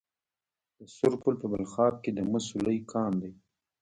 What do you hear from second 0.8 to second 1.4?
سرپل